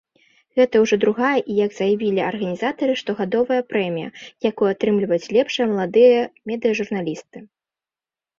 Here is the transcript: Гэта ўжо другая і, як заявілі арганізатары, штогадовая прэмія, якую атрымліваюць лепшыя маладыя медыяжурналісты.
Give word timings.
Гэта 0.59 0.75
ўжо 0.83 0.97
другая 1.03 1.33
і, 1.41 1.53
як 1.65 1.71
заявілі 1.75 2.21
арганізатары, 2.29 2.95
штогадовая 3.01 3.59
прэмія, 3.75 4.09
якую 4.51 4.69
атрымліваюць 4.71 5.31
лепшыя 5.39 5.65
маладыя 5.75 6.19
медыяжурналісты. 6.55 7.37